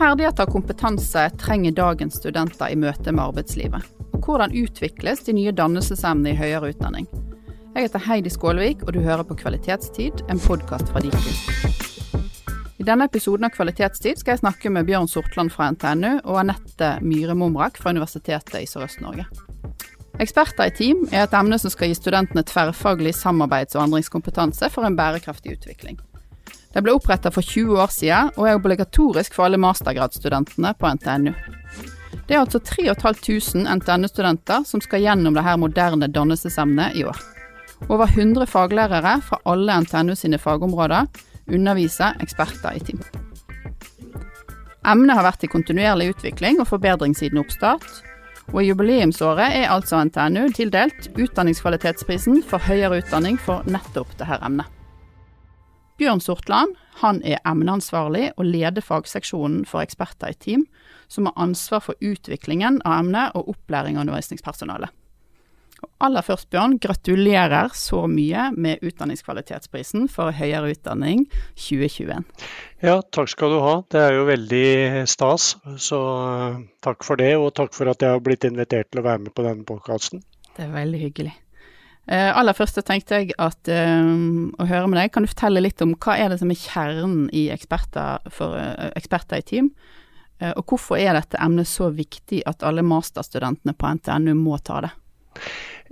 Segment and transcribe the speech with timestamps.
[0.00, 3.84] Ferdigheter og kompetanse trenger dagens studenter i møte med arbeidslivet?
[4.16, 7.04] Og hvordan utvikles de nye dannelsesemnene i høyere utdanning?
[7.74, 11.20] Jeg heter Heidi Skålevik, og du hører på Kvalitetstid, en podkast fra Diku.
[12.80, 16.94] I denne episoden av Kvalitetstid skal jeg snakke med Bjørn Sortland fra NTNU og Anette
[17.04, 19.28] Myhre Momrak fra Universitetet i Sørøst-Norge.
[20.16, 24.88] Eksperter i team er et emne som skal gi studentene tverrfaglig samarbeids- og endringskompetanse for
[24.88, 26.00] en bærekraftig utvikling.
[26.70, 31.32] Det ble oppretta for 20 år siden, og er obligatorisk for alle mastergradsstudentene på NTNU.
[32.28, 37.18] Det er altså 3500 NTNU-studenter som skal gjennom dette moderne dannelsesemnet i år.
[37.88, 41.10] Over 100 faglærere fra alle NTNU sine fagområder
[41.50, 43.02] underviser eksperter i team.
[44.86, 47.88] Emnet har vært i kontinuerlig utvikling og forbedring siden oppstart,
[48.50, 54.79] og i jubileumsåret er altså NTNU tildelt Utdanningskvalitetsprisen for høyere utdanning for nettopp dette emnet.
[56.00, 60.62] Bjørn Sortland han er emneansvarlig og leder fagseksjonen for eksperter i team,
[61.12, 64.88] som har ansvar for utviklingen av emnet og opplæring av undervisningspersonalet.
[66.00, 72.24] aller først, Bjørn, gratulerer så mye med Utdanningskvalitetsprisen for høyere utdanning 2021.
[72.84, 73.76] Ja, takk skal du ha.
[73.88, 75.54] Det er jo veldig stas.
[75.76, 79.08] Så eh, takk for det, og takk for at jeg har blitt invitert til å
[79.08, 80.24] være med på denne podkasten.
[80.56, 81.36] Det er veldig hyggelig.
[82.08, 85.82] Uh, aller først tenkte jeg at, uh, å høre med deg, kan du fortelle litt
[85.84, 89.72] om hva er det som er kjernen i eksperter, for, uh, eksperter i team?
[90.40, 94.88] og hvorfor er dette emnet så viktig at alle masterstudentene på NTNU må ta det?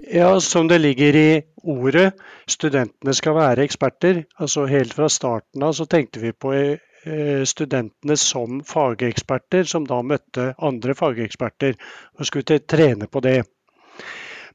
[0.09, 2.15] Ja, Som det ligger i ordet,
[2.49, 4.23] studentene skal være eksperter.
[4.41, 6.55] altså Helt fra starten av så tenkte vi på
[7.45, 11.77] studentene som fageksperter, som da møtte andre fageksperter
[12.17, 13.43] og skulle trene på det.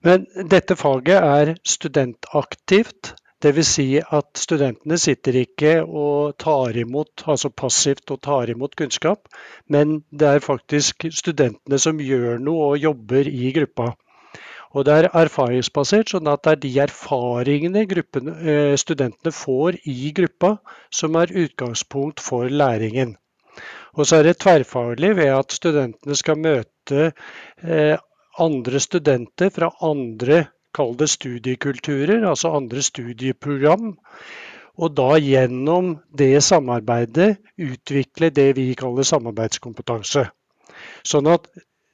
[0.04, 3.14] Men dette faget er studentaktivt.
[3.44, 3.70] Dvs.
[3.76, 9.28] Si at studentene sitter ikke og tar imot, altså passivt og tar imot kunnskap,
[9.68, 13.90] men det er faktisk studentene som gjør noe og jobber i gruppa.
[14.74, 20.14] Og det er erfaringsbasert, sånn at det er de erfaringene gruppen, eh, studentene får i
[20.16, 20.56] gruppa,
[20.90, 23.18] som er utgangspunkt for læringen.
[23.94, 27.12] Og så er det tverrfaglig ved at studentene skal møte
[27.62, 28.00] eh,
[28.40, 33.94] andre studenter fra andre kall det studiekulturer, altså andre studieprogram.
[34.82, 40.26] Og da gjennom det samarbeidet utvikle det vi kaller samarbeidskompetanse.
[41.06, 41.46] Sånn at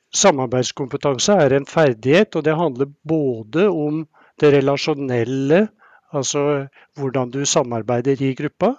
[0.09, 4.07] Samarbeidskompetanse er en ferdighet, og det handler både om
[4.41, 5.67] det relasjonelle,
[6.09, 6.65] altså
[6.97, 8.73] hvordan du samarbeider i gruppa,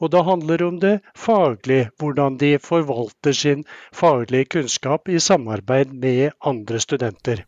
[0.00, 3.64] og det handler om det faglige, hvordan de forvalter sin
[3.94, 7.46] faglige kunnskap i samarbeid med andre studenter.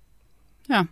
[0.69, 0.87] Ja,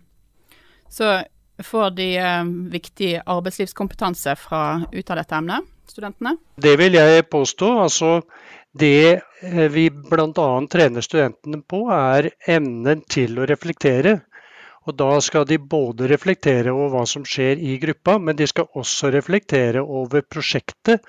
[0.89, 1.23] så
[1.63, 6.37] får de eh, viktig arbeidslivskompetanse fra, ut av dette emnet, studentene?
[6.55, 7.71] Det vil jeg påstå.
[7.81, 8.21] altså
[8.77, 10.49] det eh, vi bl.a.
[10.69, 14.19] trener studentene på, er evnen til å reflektere.
[14.87, 18.69] Og Da skal de både reflektere over hva som skjer i gruppa, men de skal
[18.79, 21.01] også reflektere over prosjektet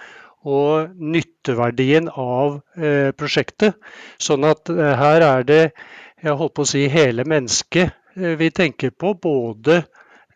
[0.47, 3.79] og nytteverdien av eh, prosjektet.
[4.23, 5.63] Sånn at eh, her er det
[6.23, 9.15] jeg holdt på å si, hele mennesket eh, vi tenker på.
[9.15, 9.85] Både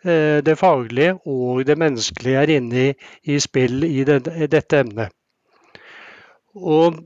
[0.03, 2.95] det faglige og det menneskelige er inne i,
[3.31, 5.15] i spill i, det, i dette emnet.
[6.59, 6.97] Og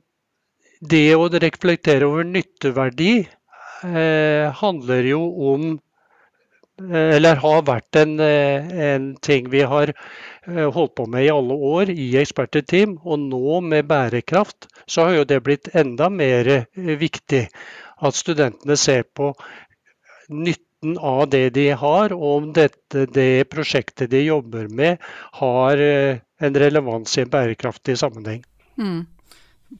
[0.81, 5.21] det å reflektere over nytteverdi eh, handler jo
[5.53, 5.77] om
[6.77, 11.55] eller har vært en, eh, en, ting vi har eh, holdt på med i alle
[11.55, 12.99] år i ekspertteam.
[13.05, 17.47] Og nå med bærekraft så har jo det blitt enda mer viktig.
[18.05, 19.33] At studentene ser på
[20.29, 25.01] nytten av det de har, og om dette, det prosjektet de jobber med
[25.41, 28.45] har en relevans i en bærekraftig sammenheng.
[28.77, 29.07] Mm.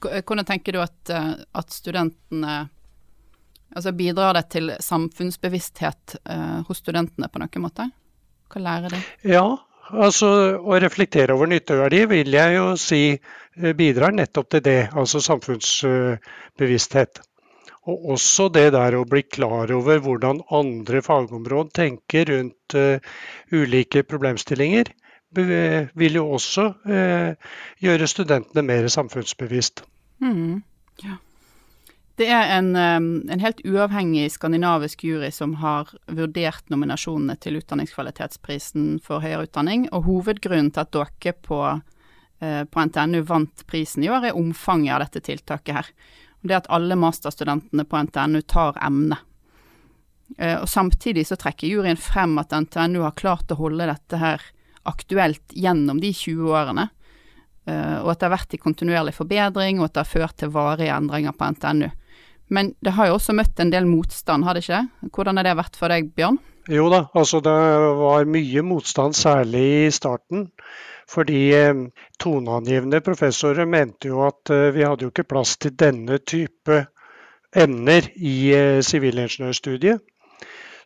[0.01, 2.69] Hvordan tenker du at, eh, at studentene
[3.77, 7.91] Altså bidrar det til samfunnsbevissthet eh, hos studentene på noen måte?
[8.49, 9.01] Hva lærer de?
[9.29, 9.45] Ja,
[9.93, 14.81] altså å reflektere over nytteverdi vil jeg jo si eh, bidrar nettopp til det.
[14.97, 17.21] Altså samfunnsbevissthet.
[17.87, 22.99] Og også det der å bli klar over hvordan andre fagområder tenker rundt uh,
[23.55, 24.91] ulike problemstillinger
[25.37, 29.85] vil jo også uh, gjøre studentene mer samfunnsbevisst.
[30.25, 30.65] Mm,
[31.05, 31.21] ja.
[32.17, 39.21] Det er en, en, helt uavhengig skandinavisk jury som har vurdert nominasjonene til Utdanningskvalitetsprisen for
[39.21, 41.61] høyere utdanning, og hovedgrunnen til at dere på,
[42.41, 45.91] eh, på NTNU vant prisen i år, er omfanget av dette tiltaket her.
[46.41, 49.21] Det at alle masterstudentene på NTNU tar emnet.
[50.39, 54.41] Eh, og Samtidig så trekker juryen frem at NTNU har klart å holde dette her
[54.89, 56.89] aktuelt gjennom de 20 årene.
[57.67, 60.49] eh, og at det har vært i kontinuerlig forbedring, og at det har ført til
[60.55, 61.91] varige endringer på NTNU.
[62.49, 64.85] Men det har jo også møtt en del motstand, har det ikke?
[65.13, 66.39] Hvordan har det vært for deg, Bjørn?
[66.71, 67.55] Jo da, altså det
[68.01, 70.49] var mye motstand, særlig i starten.
[71.11, 71.75] Fordi eh,
[72.19, 76.81] toneangivende professorer mente jo at eh, vi hadde jo ikke plass til denne type
[77.55, 80.03] emner i eh, sivilingeniørstudiet.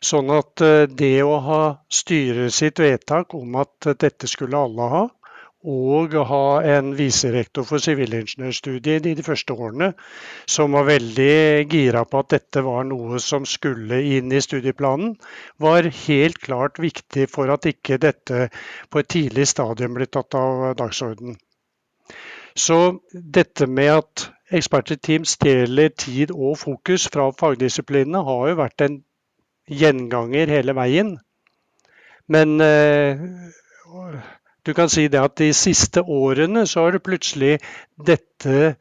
[0.01, 0.57] Sånn at
[0.97, 5.01] det å ha styret sitt vedtak om at dette skulle alle ha,
[5.61, 6.45] og ha
[6.77, 9.91] en viserektor for sivilingeniørstudiet i de første årene,
[10.49, 15.15] som var veldig gira på at dette var noe som skulle inn i studieplanen,
[15.61, 18.49] var helt klart viktig for at ikke dette
[18.89, 21.37] på et tidlig stadium ble tatt av dagsordenen.
[22.57, 28.97] Så dette med at ekspertteam stjeler tid og fokus fra fagdisiplinene, har jo vært en
[29.71, 31.15] gjenganger hele veien.
[32.31, 33.21] Men eh,
[34.65, 37.57] du kan si det at de siste årene så har det plutselig
[37.97, 38.75] dette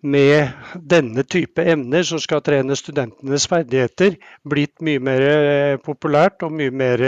[0.00, 0.54] med
[0.92, 4.14] denne type emner som skal trene studentenes ferdigheter,
[4.46, 7.04] blitt mye mer eh, populært og mye mer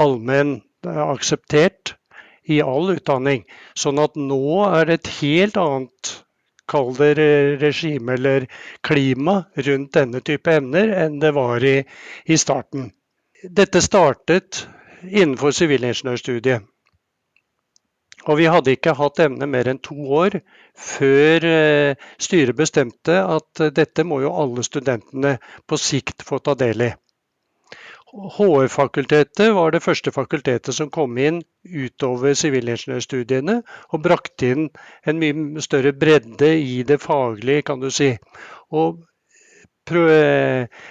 [0.00, 0.56] allmenn
[0.86, 1.94] eh, akseptert
[2.48, 3.44] i all utdanning.
[3.76, 6.14] Sånn at nå er det et helt annet
[6.70, 7.12] kall det
[7.60, 8.46] regime eller
[8.86, 11.80] klima rundt denne type emner enn det var i,
[12.26, 12.90] i starten.
[13.42, 14.64] Dette startet
[15.02, 16.66] innenfor sivilingeniørstudiet.
[18.28, 20.40] Og vi hadde ikke hatt emnet mer enn to år
[20.76, 26.56] før eh, styret bestemte at eh, dette må jo alle studentene på sikt få ta
[26.58, 26.90] del i.
[28.10, 33.60] HR-fakultetet var det første fakultetet som kom inn utover sivilingeniørstudiene
[33.94, 34.66] og brakte inn
[35.06, 38.16] en mye større bredde i det faglige, kan du si.
[38.74, 38.98] Og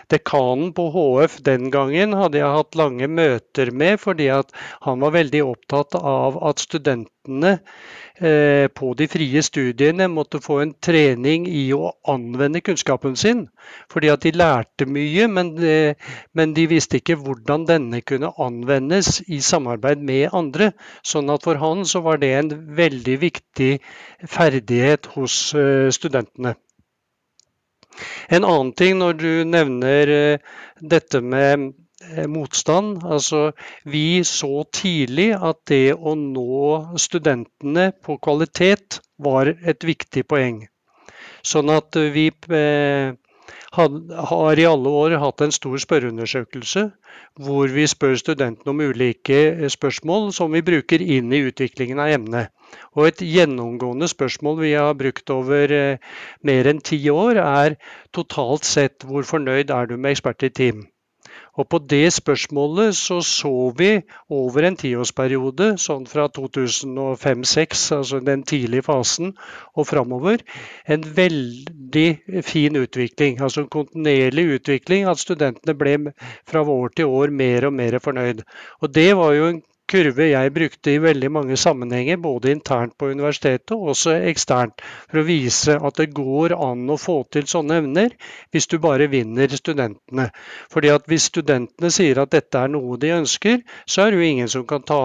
[0.10, 5.42] dekanen på HF den gangen hadde jeg hatt lange møter med, fordi han var veldig
[5.46, 7.56] opptatt av at studentene
[8.19, 13.48] eh, på de frie studiene måtte få en trening i å anvende kunnskapen sin.
[13.92, 15.75] Fordi at de lærte mye, men de,
[16.38, 20.72] men de visste ikke hvordan denne kunne anvendes i samarbeid med andre.
[21.04, 23.75] Sånn at for han så var det en veldig viktig
[24.28, 26.56] ferdighet hos eh, studentene.
[28.30, 31.69] En annen ting når du nevner eh, dette med
[32.06, 33.04] eh, motstand.
[33.04, 33.51] Altså,
[33.84, 40.63] vi så tidlig at det å nå studentene på kvalitet var et viktig poeng.
[41.46, 43.16] Sånn at vi eh,
[43.75, 46.84] har i alle år hatt en stor spørreundersøkelse
[47.40, 52.51] hvor vi spør studentene om ulike spørsmål som vi bruker inn i utviklingen av emnet.
[52.98, 56.13] Og et gjennomgående spørsmål vi har brukt over eh,
[56.46, 57.78] mer enn ti år, er
[58.16, 60.88] totalt sett hvor fornøyd er du med ekspert i team?
[61.59, 63.89] Og på det spørsmålet så så vi
[64.31, 69.33] over en tiårsperiode, sånn fra 2005-2006, altså den tidlige fasen,
[69.75, 70.44] og framover,
[70.88, 72.07] en veldig
[72.47, 73.41] fin utvikling.
[73.44, 75.97] Altså en kontinuerlig utvikling, at studentene ble
[76.47, 78.45] fra år til år mer og mer fornøyd.
[78.79, 83.09] Og det var jo en kurve jeg brukte i veldig mange sammenhenger, både internt på
[83.13, 87.80] universitetet og også eksternt, for å vise at det går an å få til sånne
[87.83, 88.14] evner
[88.54, 90.30] hvis du bare vinner studentene.
[90.73, 94.30] Fordi at Hvis studentene sier at dette er noe de ønsker, så er det jo
[94.30, 95.02] ingen som kan ta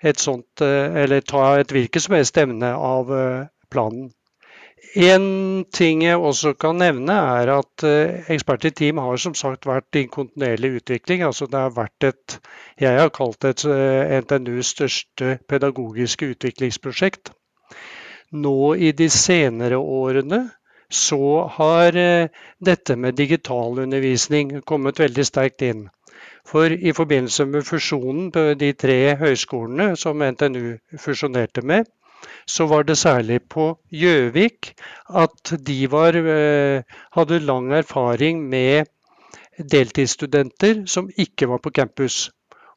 [0.00, 4.08] et sånt, eh, eller ta et hvilket som helst emne av eh, planen.
[4.94, 9.64] En ting jeg også kan nevne, er at uh, Ekspert i team har som sagt
[9.64, 11.22] vært i kontinuerlig utvikling.
[11.24, 12.36] Altså det har vært et
[12.80, 17.32] jeg har kalt det et uh, NTNUs største pedagogiske utviklingsprosjekt.
[18.32, 20.42] Nå i de senere årene
[20.92, 22.28] så har uh,
[22.60, 25.86] dette med digital undervisning kommet veldig sterkt inn.
[26.44, 31.88] For i forbindelse med fusjonen på de tre høyskolene som NTNU fusjonerte med,
[32.46, 34.72] så var det særlig på Gjøvik
[35.22, 36.82] at de var, eh,
[37.16, 38.90] hadde lang erfaring med
[39.58, 42.30] deltidsstudenter som ikke var på campus.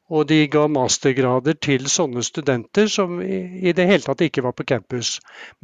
[0.06, 4.66] Og de ga mastergrader til sånne studenter som i det hele tatt ikke var på
[4.68, 5.16] campus.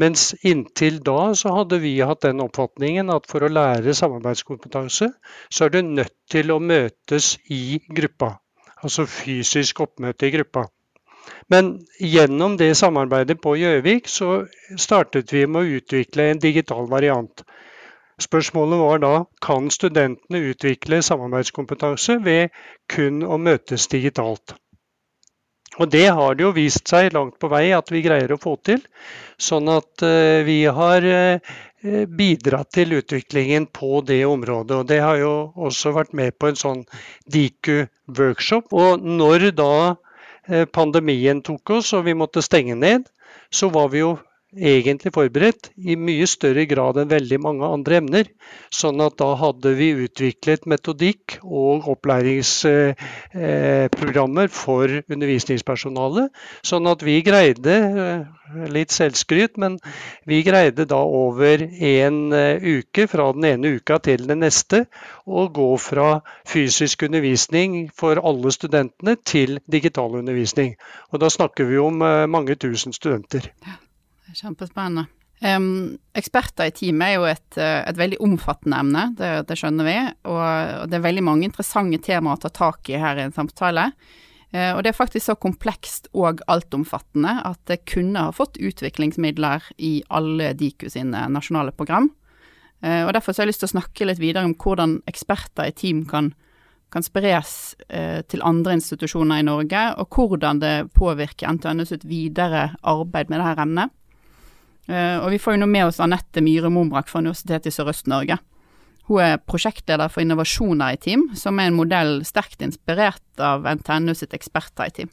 [0.02, 5.12] Mens inntil da så hadde vi hatt den oppfatningen at for å lære samarbeidskompetanse,
[5.46, 8.34] så er du nødt til å møtes i gruppa.
[8.82, 10.66] Altså fysisk oppmøte i gruppa.
[11.50, 14.44] Men gjennom det samarbeidet på Gjøvik så
[14.78, 17.44] startet vi med å utvikle en digital variant.
[18.22, 22.52] Spørsmålet var da kan studentene utvikle samarbeidskompetanse ved
[22.92, 24.54] kun å møtes digitalt.
[25.80, 28.58] Og det har det jo vist seg langt på vei at vi greier å få
[28.60, 28.82] til.
[29.40, 31.54] Sånn at eh, vi har eh,
[32.06, 34.82] bidratt til utviklingen på det området.
[34.82, 36.84] Og det har jo også vært med på en sånn
[37.32, 38.68] Diku-workshop.
[38.76, 39.72] Og når da
[40.72, 43.06] pandemien tok oss og vi måtte stenge ned,
[43.50, 44.16] så var vi jo
[44.52, 48.24] egentlig forberedt i mye større grad enn veldig mange andre emner.
[48.72, 56.30] Sånn at da hadde vi utviklet metodikk og opplæringsprogrammer for undervisningspersonalet.
[56.66, 58.24] Sånn at vi greide, eh,
[58.68, 59.78] litt selvskryt, men
[60.28, 64.86] vi greide da over en eh, uke, fra den ene uka til den neste,
[65.24, 70.76] å gå fra fysisk undervisning for alle studentene til digital undervisning.
[71.12, 73.48] Og da snakker vi om eh, mange tusen studenter.
[73.64, 73.81] Ja.
[74.36, 75.08] Kjempespennende.
[75.42, 79.88] Um, eksperter i team er jo et, eh, et veldig omfattende emne, det, det skjønner
[79.88, 79.94] vi.
[80.30, 83.88] Og, det er veldig mange interessante temaer å ta tak i her i en samtale.
[84.52, 89.64] Uh, og det er faktisk så komplekst og altomfattende at det kunne ha fått utviklingsmidler
[89.82, 92.10] i alle Diku sine nasjonale program.
[92.84, 95.74] Uh, og Derfor har jeg lyst til å snakke litt videre om hvordan eksperter i
[95.74, 96.30] team kan,
[96.92, 102.68] kan spres uh, til andre institusjoner i Norge, og hvordan det påvirker NTNU sitt videre
[102.84, 103.96] arbeid med dette emnet.
[104.90, 108.38] Eh, og vi får jo nå med oss Anette Myhre Momrak fra Universitetet i Sørøst-Norge.
[109.10, 114.14] Hun er prosjektleder for innovasjoner i team, som er en modell sterkt inspirert av NTNU
[114.18, 115.10] sitt eksperter-team.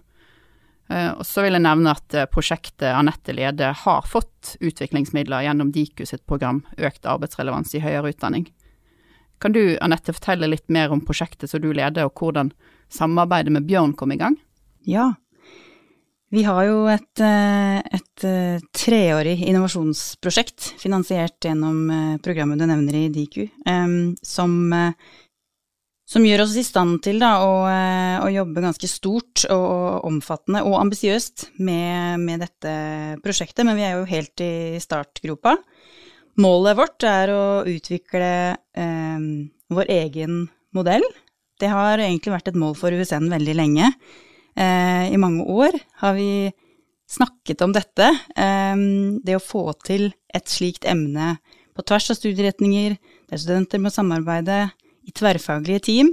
[0.89, 5.73] Eh, og så vil jeg nevne at eh, prosjektet Anette leder har fått utviklingsmidler gjennom
[5.73, 8.47] Diku sitt program Økt arbeidsrelevans i høyere utdanning.
[9.39, 12.51] Kan du Anette fortelle litt mer om prosjektet som du leder, og hvordan
[12.91, 14.35] samarbeidet med Bjørn kom i gang?
[14.83, 15.13] Ja,
[16.29, 22.95] vi har jo et, eh, et, eh, treårig innovasjonsprosjekt finansiert gjennom eh, programmet du nevner
[22.99, 23.47] i Diku,
[24.21, 24.53] som,
[26.09, 30.77] som gjør oss i stand til da, å, å, jobbe ganske stort og omfattende og
[30.83, 32.73] ambisiøst med, med, dette
[33.25, 35.57] prosjektet, men vi er jo helt i startgropa.
[36.39, 39.27] Målet vårt er å utvikle eh,
[39.69, 40.45] vår egen
[40.77, 41.05] modell.
[41.59, 43.93] Det har egentlig vært et mål for USN veldig lenge.
[44.59, 46.51] Eh, I mange år har vi
[47.09, 48.09] snakket om dette.
[48.35, 48.75] Eh,
[49.23, 51.37] det å få til et slikt emne
[51.75, 52.97] på tvers av studieretninger,
[53.29, 54.65] der studenter må samarbeide
[55.07, 56.11] i tverrfaglige team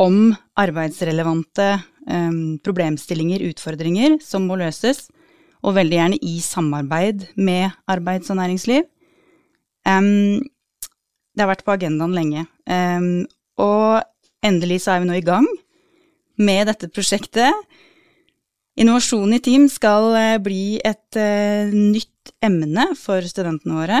[0.00, 1.68] om arbeidsrelevante
[2.08, 5.08] eh, problemstillinger, utfordringer, som må løses,
[5.58, 8.84] og veldig gjerne i samarbeid med arbeids- og næringsliv.
[9.88, 12.46] det har vært på agendaen lenge.
[13.58, 14.02] og
[14.42, 15.46] endelig så er vi nå i gang
[16.38, 17.54] med dette prosjektet.
[18.78, 23.98] Innovasjon i team skal eh, bli et uh, nytt emne for studentene våre,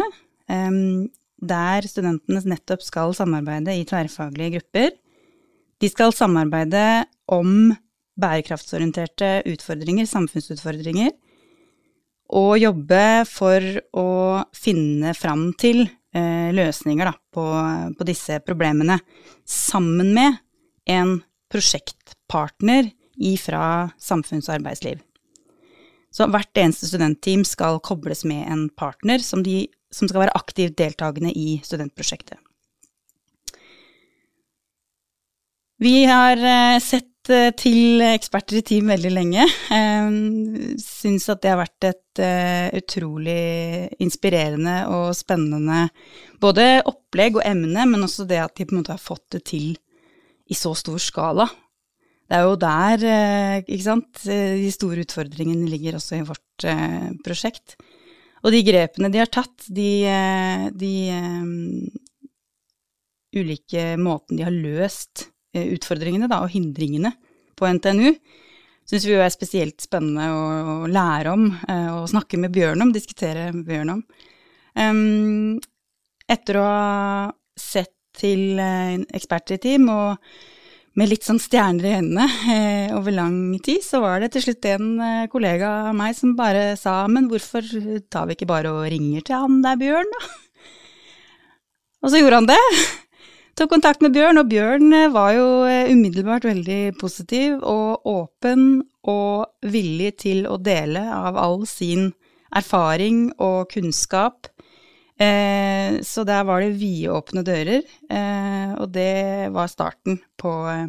[0.52, 4.92] um, der studentene nettopp skal samarbeide i tverrfaglige grupper.
[5.82, 7.72] De skal samarbeide om
[8.18, 11.12] bærekraftsorienterte utfordringer, samfunnsutfordringer,
[12.38, 13.64] og jobbe for
[13.96, 14.08] å
[14.52, 15.86] finne fram til
[16.52, 17.44] løsninger da, på,
[17.94, 18.98] på disse problemene,
[19.46, 20.40] sammen med
[20.90, 21.18] en
[21.52, 25.02] prosjektpartner ifra samfunns- og arbeidsliv.
[26.14, 30.78] Så hvert eneste studentteam skal kobles med en partner som, de, som skal være aktivt
[30.80, 32.38] deltakende i studentprosjektet.
[35.78, 39.44] Vi har eh, sett eh, til eksperter i team veldig lenge.
[39.46, 40.08] Eh,
[40.82, 42.04] syns at det har vært et
[42.74, 45.84] utrolig inspirerende og spennende
[46.42, 49.44] både opplegg og emne, men også det at de på en måte har fått det
[49.52, 49.76] til
[50.48, 51.48] i så stor skala.
[52.28, 57.08] Det er jo der eh, ikke sant, de store utfordringene ligger også i vårt eh,
[57.24, 57.78] prosjekt.
[58.44, 61.88] Og de grepene de har tatt, de, eh, de um,
[63.32, 65.26] ulike måtene de har løst
[65.58, 67.14] utfordringene da, og hindringene
[67.58, 68.12] på NTNU,
[68.88, 70.42] syns vi er spesielt spennende å,
[70.84, 74.02] å lære om og snakke med Bjørn om, diskutere med Bjørn om.
[74.78, 75.56] Um,
[76.30, 80.18] etter å ha sett til eh, eksperter i team, og
[80.98, 84.68] med litt sånn stjerner i øynene eh, over lang tid, så var det til slutt
[84.70, 87.66] en eh, kollega av meg som bare sa men hvorfor
[88.10, 90.30] tar vi ikke bare og ringer til han der Bjørn, da?
[92.04, 92.60] Og så gjorde han det.
[93.58, 95.46] Tok kontakt med Bjørn, og Bjørn var jo
[95.90, 102.12] umiddelbart veldig positiv og åpen og villig til å dele av all sin
[102.54, 104.46] erfaring og kunnskap
[105.18, 110.86] Eh, så der var det vidåpne dører, eh, og det var starten på, eh,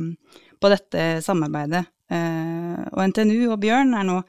[0.61, 1.87] på dette samarbeidet.
[2.09, 4.19] Eh, og NTNU og Bjørn er nå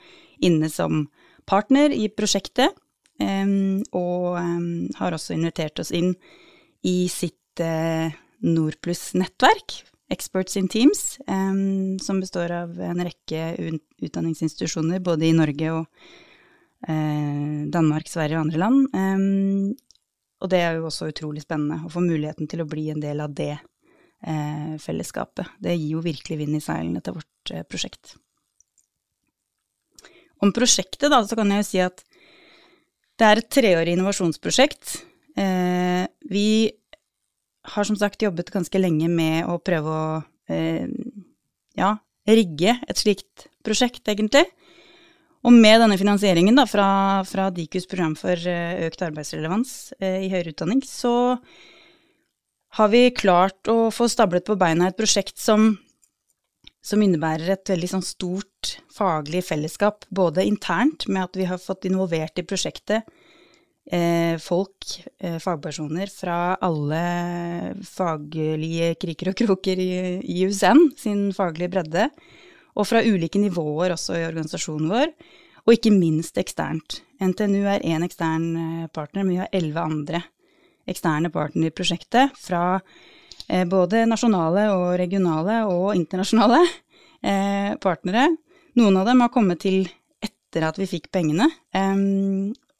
[0.44, 1.06] inne som
[1.48, 2.72] partner i prosjektet,
[3.20, 3.46] eh,
[3.92, 6.14] og eh, har også invitert oss inn
[6.84, 7.36] i sitt
[8.40, 11.18] Nordpluss-nettverk, Experts in Teams,
[12.00, 13.50] som består av en rekke
[14.00, 15.84] utdanningsinstitusjoner både i Norge og
[17.74, 19.76] Danmark, Sverige og andre land.
[20.40, 23.20] Og det er jo også utrolig spennende å få muligheten til å bli en del
[23.20, 25.56] av det eh, fellesskapet.
[25.60, 28.16] Det gir jo virkelig vind i seilene til vårt eh, prosjekt.
[30.40, 32.04] Om prosjektet, da, så kan jeg jo si at
[33.20, 34.94] Det er et treårig innovasjonsprosjekt.
[35.36, 36.72] Eh, vi
[37.74, 40.06] har som sagt jobbet ganske lenge med å prøve å
[40.48, 40.88] eh,
[41.76, 41.90] ja,
[42.24, 44.46] rigge et slikt prosjekt, egentlig.
[45.40, 46.88] Og med denne finansieringen da, fra,
[47.24, 51.12] fra Dikus program for eh, økt arbeidsrelevans eh, i høyere utdanning, så
[52.76, 55.72] har vi klart å få stablet på beina et prosjekt som,
[56.84, 61.88] som innebærer et veldig sånn stort faglig fellesskap, både internt med at vi har fått
[61.88, 63.08] involvert i prosjektet
[63.90, 67.02] eh, folk, eh, fagpersoner fra alle
[67.86, 72.10] faglige kriker og kroker i, i USN sin faglige bredde
[72.80, 75.14] og fra ulike nivåer også i organisasjonen vår,
[75.66, 77.00] og ikke minst eksternt.
[77.20, 80.22] NTNU er én ekstern eh, partner, men vi har elleve andre
[80.88, 82.80] eksterne partnere i prosjektet, fra
[83.46, 88.30] eh, både nasjonale og regionale og internasjonale eh, partnere.
[88.80, 89.84] Noen av dem har kommet til
[90.24, 91.46] etter at vi fikk pengene,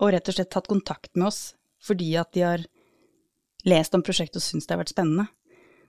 [0.01, 1.53] og rett og slett tatt kontakt med oss
[1.85, 2.65] fordi at de har
[3.69, 5.27] lest om prosjektet og syns det har vært spennende.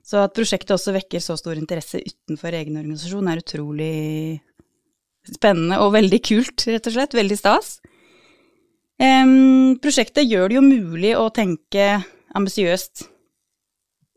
[0.02, 3.92] Så at prosjektet også vekker så stor interesse utenfor egen organisasjon, er utrolig
[5.30, 7.14] spennende og veldig kult, rett og slett.
[7.14, 7.76] Veldig stas.
[9.02, 12.02] Um, prosjektet gjør det jo mulig å tenke
[12.38, 13.06] ambisiøst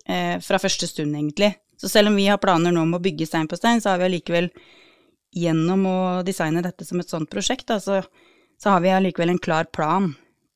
[0.10, 1.54] uh, fra første stund, egentlig.
[1.77, 4.01] Så selv om vi har planer nå om å bygge stein på stein, så har
[4.01, 4.50] vi allikevel
[5.36, 8.01] gjennom å designe dette som et sånt prosjekt, da, så,
[8.65, 10.13] har vi allikevel en klar plan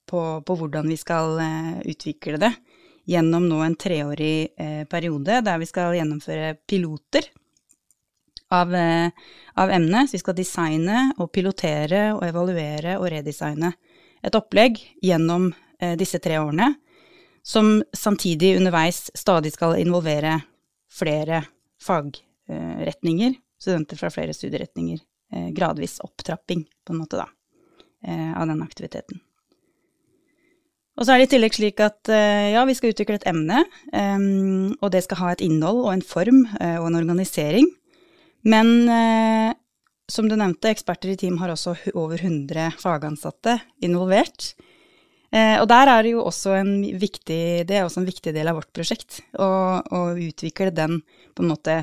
[0.09, 2.53] på, på hvordan vi skal uh, utvikle det
[3.09, 7.25] gjennom nå en treårig eh, periode der vi skal gjennomføre piloter
[8.53, 9.09] av, eh,
[9.53, 10.09] av emnet.
[10.09, 13.73] Så vi skal designe og pilotere og evaluere og redesigne
[14.21, 16.73] et opplegg gjennom eh, disse tre årene,
[17.43, 20.41] som samtidig underveis stadig skal involvere
[20.91, 21.43] flere
[21.81, 24.99] fagretninger, studenter fra flere studieretninger.
[25.33, 27.29] Eh, gradvis opptrapping, på en måte, da,
[28.03, 29.19] eh, av den aktiviteten.
[30.99, 33.63] Og så er det i tillegg slik at eh, ja, vi skal utvikle et emne,
[34.83, 37.69] og det skal ha et innhold og en form uh, og en organisering.
[38.43, 39.51] Men uh,
[40.11, 44.51] som du nevnte, eksperter i team har også over 100 fagansatte involvert.
[45.29, 48.55] Og der er det jo også en viktig, det er også en viktig del av
[48.57, 49.19] vårt prosjekt.
[49.37, 49.45] Å,
[49.85, 51.03] å utvikle den
[51.37, 51.75] på en måte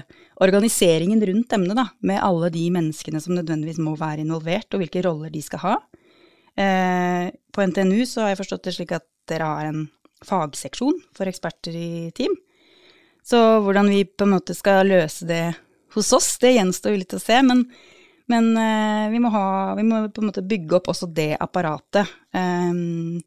[0.43, 5.05] organiseringen rundt emnet, da, med alle de menneskene som nødvendigvis må være involvert, og hvilke
[5.07, 5.77] roller de skal ha.
[6.57, 9.83] Eh, på NTNU så har jeg forstått det slik at dere har en
[10.25, 12.33] fagseksjon for eksperter i team.
[13.27, 15.55] Så hvordan vi på en måte skal løse det
[15.97, 17.43] hos oss, det gjenstår litt å se.
[17.45, 17.59] Men,
[18.33, 22.07] men eh, vi, må ha, vi, må på en måte bygge opp også det apparatet.
[22.33, 23.21] Um,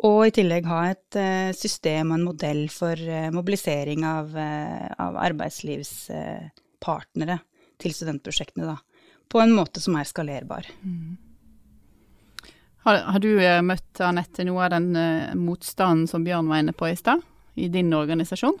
[0.00, 1.12] og i tillegg ha et
[1.58, 2.96] system og en modell for
[3.34, 7.36] mobilisering av, av arbeidslivspartnere
[7.76, 8.80] til studentprosjektene, da.
[9.28, 10.64] På en måte som er skalerbar.
[10.80, 11.29] Mm.
[12.82, 16.72] Har, har, du eh, møtt Anette noe av den uh, motstanden som Bjørn var inne
[16.72, 17.20] på i stad,
[17.60, 18.56] i din organisasjon?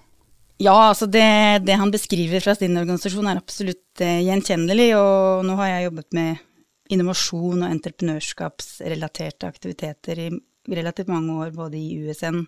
[0.60, 1.24] Ja, altså det,
[1.64, 4.90] det, han beskriver fra sin organisasjon er absolutt uh, gjenkjennelig.
[5.00, 6.46] Og nå har jeg jobbet med
[6.92, 10.30] innovasjon og entreprenørskapsrelaterte aktiviteter i
[10.68, 12.42] relativt mange år, både i USN,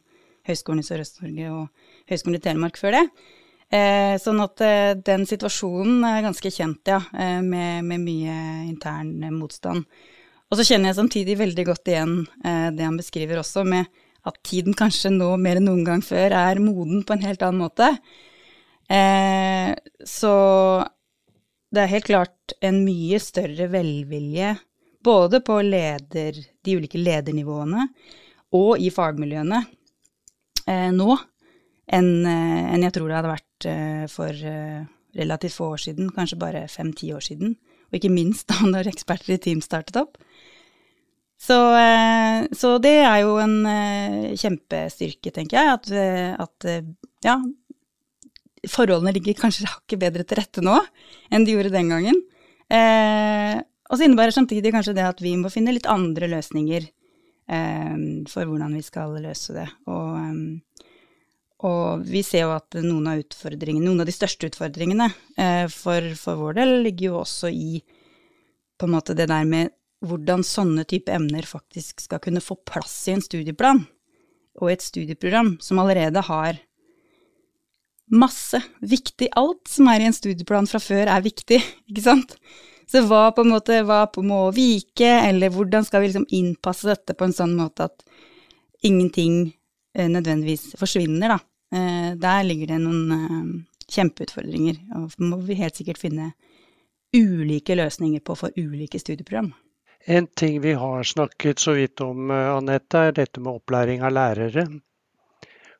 [0.45, 3.05] Høgskolen i Sørøst-Norge og Høgskolen i Telemark før det.
[3.73, 6.99] Eh, sånn at eh, den situasjonen er ganske kjent, ja,
[7.41, 8.35] med, med mye
[8.67, 9.87] intern motstand.
[10.53, 13.89] Og så kjenner jeg samtidig veldig godt igjen eh, det han beskriver også, med
[14.29, 17.63] at tiden kanskje nå mer enn noen gang før er moden på en helt annen
[17.65, 17.89] måte.
[18.93, 19.73] Eh,
[20.05, 20.35] så
[21.73, 24.53] det er helt klart en mye større velvilje
[25.03, 27.89] både på leder, de ulike ledernivåene
[28.55, 29.63] og i fagmiljøene
[30.69, 31.17] eh, nå
[31.93, 34.83] enn eh, en jeg tror det hadde vært eh, for eh,
[35.17, 37.57] relativt få år siden, kanskje bare fem-ti år siden.
[37.91, 40.21] Og ikke minst da når eksperter i team startet opp.
[41.43, 46.69] Så, eh, så, det er jo en eh, kjempestyrke, tenker jeg, at, eh, at
[47.27, 47.41] ja,
[48.71, 50.77] forholdene ligger kanskje hakket bedre til rette nå
[51.33, 52.21] enn de gjorde den gangen.
[52.73, 53.59] Eh,
[53.91, 57.97] og så innebærer samtidig kanskje det at vi må finne litt andre løsninger eh,
[58.31, 59.67] for hvordan vi skal løse det.
[59.91, 60.87] Og,
[61.67, 66.13] og, vi ser jo at noen av utfordringene, noen av de største utfordringene eh, for,
[66.19, 67.83] for, vår del ligger jo også i
[68.79, 72.95] på en måte det der med hvordan sånne type emner faktisk skal kunne få plass
[73.09, 73.85] i en studieplan
[74.61, 76.59] og i et studieprogram som allerede har
[78.13, 82.37] masse viktig Alt som er i en studieplan fra før, er viktig, ikke sant?
[82.91, 87.17] Så hva på en måte hva må vike, eller hvordan skal vi liksom innpasse dette
[87.17, 88.05] på en sånn måte at
[88.85, 89.55] ingenting
[89.97, 91.39] eh, nødvendigvis forsvinner, da.
[91.73, 96.33] Eh, der ligger det noen eh, kjempeutfordringer, og må vi helt sikkert finne
[97.17, 99.53] ulike løsninger på for ulike studieprogram.
[100.07, 104.67] En ting vi har snakket så vidt om, Anette, er dette med opplæring av lærere.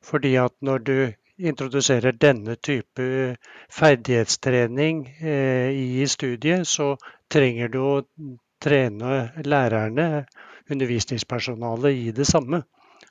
[0.03, 0.97] Fordi at når du
[1.37, 3.35] introduserer denne type
[3.71, 6.95] ferdighetstrening eh, i studiet, så
[7.31, 7.95] trenger du å
[8.63, 10.25] trene lærerne,
[10.71, 12.63] undervisningspersonalet, i det samme.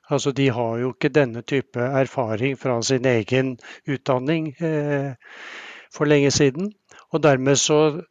[0.09, 5.13] Altså, De har jo ikke denne type erfaring fra sin egen utdanning eh,
[5.93, 6.73] for lenge siden.
[7.11, 8.01] Og dermed så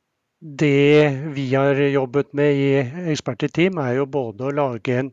[0.43, 2.71] Det vi har jobbet med i
[3.13, 5.11] Ekspert i team, er jo både å lage en,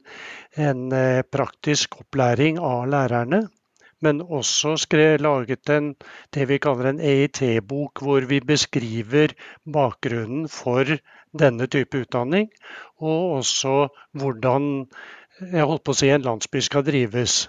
[0.58, 3.44] en eh, praktisk opplæring av lærerne,
[4.02, 5.92] men også skrev, laget en,
[6.34, 9.38] det vi kaller en EIT-bok, hvor vi beskriver
[9.70, 10.98] bakgrunnen for
[11.38, 12.50] denne type utdanning,
[12.98, 13.78] og også
[14.18, 14.70] hvordan
[15.46, 17.44] jeg holdt på å si en landsby skal drives.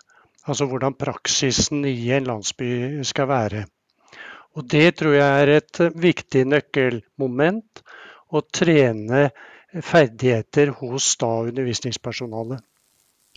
[0.44, 3.64] Altså hvordan praksisen i en landsby skal være.
[4.58, 7.84] Og det tror jeg er et viktig nøkkelmoment.
[8.30, 9.28] Å trene
[9.82, 12.62] ferdigheter hos da undervisningspersonalet.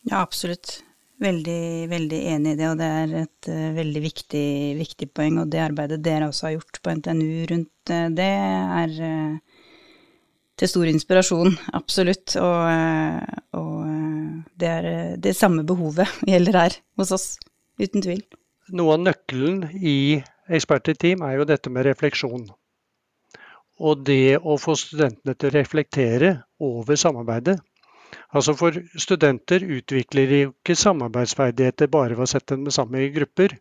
[0.09, 0.81] Ja, absolutt.
[1.23, 4.47] Veldig, veldig enig i det, og det er et uh, veldig viktig,
[4.79, 5.39] viktig, poeng.
[5.43, 8.29] Og det arbeidet dere også har gjort på NTNU rundt uh, det,
[8.81, 9.69] er uh,
[10.59, 12.35] til stor inspirasjon, absolutt.
[12.41, 14.89] Og, og det er
[15.21, 17.27] det samme behovet gjelder her hos oss,
[17.81, 18.25] uten tvil.
[18.73, 19.97] Noe av nøkkelen i
[20.49, 22.47] ekspertteam er jo dette med refleksjon.
[23.79, 27.57] Og det å få studentene til å reflektere over samarbeidet.
[28.33, 33.55] Altså For studenter utvikler de ikke samarbeidsferdigheter bare ved å sette dem sammen i grupper.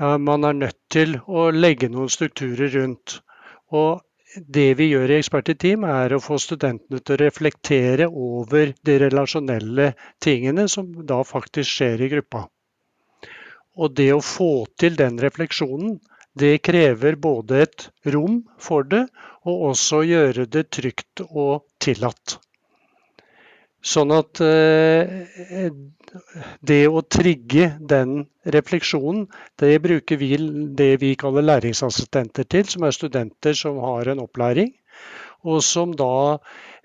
[0.00, 3.20] Man er nødt til å legge noen strukturer rundt.
[3.72, 4.02] Og
[4.56, 9.92] det vi gjør i ekspertteam, er å få studentene til å reflektere over de relasjonelle
[10.22, 12.48] tingene som da faktisk skjer i gruppa.
[13.74, 15.98] Og det å få til den refleksjonen,
[16.38, 19.04] det krever både et rom for det,
[19.46, 22.38] og også gjøre det trygt og tillatt.
[23.84, 25.66] Sånn at eh,
[26.64, 28.22] det å trigge den
[28.56, 29.26] refleksjonen,
[29.60, 30.30] det bruker vi
[30.78, 34.72] det vi kaller læringsassistenter til, som er studenter som har en opplæring,
[35.44, 36.38] og som da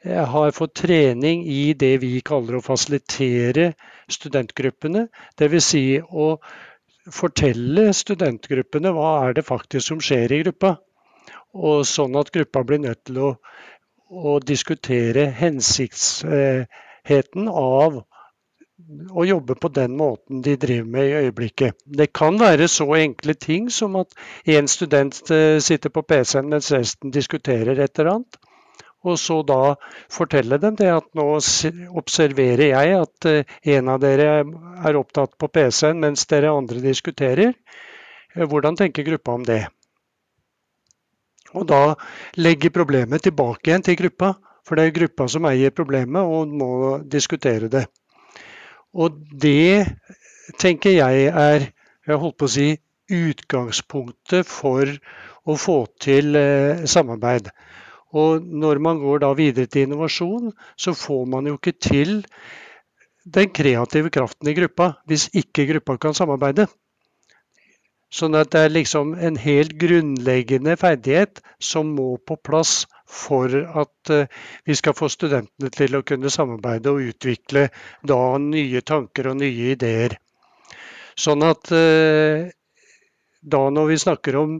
[0.04, 3.71] eh, har fått trening i det vi kaller å fasilitere
[4.12, 5.08] studentgruppene.
[5.39, 5.69] Dvs.
[5.71, 6.34] Si å
[7.14, 10.76] fortelle studentgruppene hva er det faktisk som skjer i gruppa.
[11.58, 13.30] Og sånn at gruppa blir nødt til å,
[14.10, 16.66] å diskutere hensikts eh,
[17.10, 18.02] av
[19.12, 21.80] å jobbe på den måten de driver med i øyeblikket.
[21.86, 24.14] Det kan være så enkle ting som at
[24.48, 28.40] én student eh, sitter på PC-en mens resten diskuterer et eller annet.
[29.08, 29.76] Og så da
[30.12, 31.26] fortelle dem det at nå
[32.02, 37.54] observerer jeg at eh, en av dere er opptatt på PC-en mens dere andre diskuterer.
[38.36, 39.64] Eh, hvordan tenker gruppa om det?
[41.56, 41.96] Og da
[42.38, 44.36] legge problemet tilbake igjen til gruppa.
[44.68, 47.88] For det er gruppa som eier problemet og må diskutere det.
[48.94, 49.88] Og det
[50.62, 51.70] tenker jeg er
[52.10, 52.70] jeg holdt på å si,
[53.10, 54.90] utgangspunktet for
[55.50, 57.50] å få til eh, samarbeid.
[58.17, 62.22] Og når man går da videre til innovasjon, så får man jo ikke til
[63.26, 66.65] den kreative kraften i gruppa hvis ikke gruppa kan samarbeide.
[68.10, 74.13] Sånn at det er liksom en helt grunnleggende ferdighet som må på plass for at
[74.13, 74.30] eh,
[74.65, 77.67] vi skal få studentene til å kunne samarbeide og utvikle
[78.02, 80.17] da nye tanker og nye ideer.
[81.19, 82.50] Sånn at eh,
[83.41, 84.58] da når vi snakker om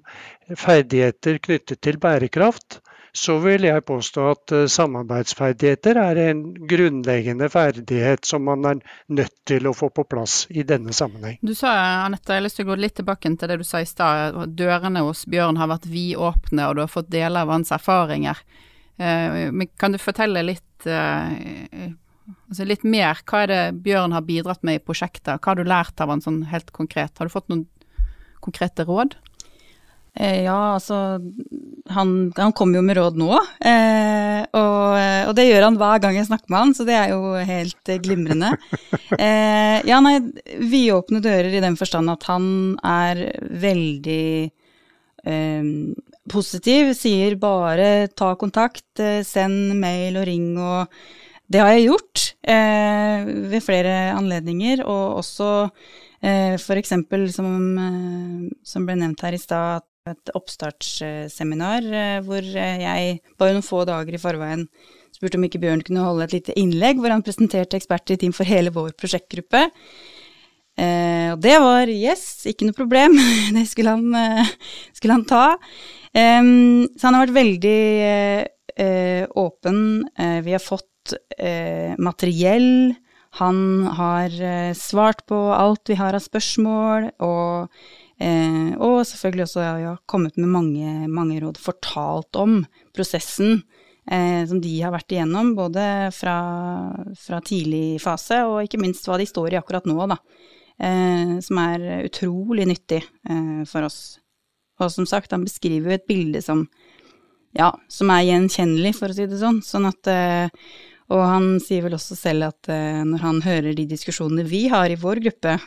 [0.54, 2.80] ferdigheter knyttet til bærekraft,
[3.20, 8.80] så vil jeg påstå at eh, samarbeidsferdigheter er en grunnleggende ferdighet som man er
[9.12, 11.40] nødt til å få på plass i denne sammenheng.
[11.44, 11.74] Du sa,
[12.06, 14.40] Anette, jeg har lyst til å gå litt tilbake til det du sa i stad,
[14.60, 18.40] dørene hos Bjørn har vært vidåpne, og du har fått deler av hans erfaringer.
[19.00, 21.90] Eh, men kan du fortelle litt, eh,
[22.48, 25.42] altså litt mer, hva er det Bjørn har bidratt med i prosjektet?
[25.42, 27.18] Hva har du lært av han sånn helt konkret?
[27.20, 27.68] Har du fått noen
[28.40, 29.20] konkrete råd?
[30.20, 30.98] Eh, ja, altså
[31.96, 33.30] han, han kommer jo med råd nå,
[33.64, 34.98] eh, og,
[35.30, 37.94] og, det gjør han hver gang jeg snakker med han, så det er jo helt
[38.04, 38.54] glimrende.
[39.20, 40.20] Eh, ja, nei,
[40.70, 42.46] vidåpne dører i den forstand at han
[42.86, 43.24] er
[43.64, 44.28] veldig
[45.26, 45.72] eh,
[46.30, 51.02] positiv, sier bare ta kontakt, eh, send mail og ring og
[51.50, 55.48] Det har jeg gjort eh, ved flere anledninger, og også
[56.22, 56.94] eh, f.eks.
[57.34, 57.56] Som,
[58.62, 64.16] som ble nevnt her i stad, et oppstartsseminar eh, hvor jeg bare noen få dager
[64.16, 64.68] i forveien
[65.16, 68.36] spurte om ikke Bjørn kunne holde et lite innlegg hvor han presenterte eksperter i team
[68.36, 69.66] for hele vår prosjektgruppe.
[70.80, 73.18] Eh, og det var yes, ikke noe problem,
[73.58, 74.54] det skulle han, eh,
[74.96, 75.46] skulle han ta.
[76.14, 76.40] Eh,
[76.96, 77.82] så han har vært veldig
[78.80, 79.82] eh, åpen.
[80.16, 82.96] Eh, vi har fått eh, materiell.
[83.44, 83.60] Han
[84.00, 87.82] har eh, svart på alt vi har av spørsmål, og,
[88.20, 92.62] eh, og selvfølgelig også ja, kommet med mange, mange, råd, fortalt om
[92.96, 93.62] prosessen
[94.12, 95.84] eh, som de har vært igjennom, både
[96.16, 96.38] fra,
[97.18, 100.20] fra, tidlig fase og ikke minst hva de står i akkurat nå, da.
[101.44, 103.02] som er utrolig nyttig
[103.68, 104.20] for oss.
[104.80, 106.64] Og som sagt, han beskriver jo et bilde som
[107.58, 109.62] ja, som er gjenkjennelig, for å si det sånn.
[109.66, 110.70] sånn at, eh,
[111.10, 114.92] og han sier vel også selv at eh, når han hører de diskusjonene vi har
[114.92, 115.58] i vår gruppe,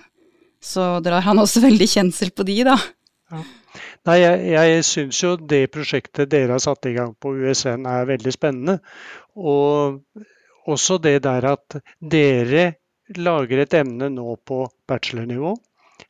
[0.62, 2.76] så drar han også veldig kjensel på de, da.
[3.32, 3.42] Ja.
[4.06, 8.08] Nei, jeg, jeg syns jo det prosjektet dere har satt i gang på USN er
[8.10, 8.78] veldig spennende.
[9.38, 10.02] Og
[10.70, 12.66] også det der at dere
[13.16, 15.54] lager et emne nå på bachelornivå.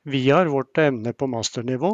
[0.09, 1.93] Vi har vårt emne på masternivå.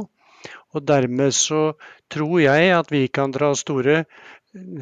[0.75, 1.73] Og dermed så
[2.13, 4.05] tror jeg at vi kan dra store,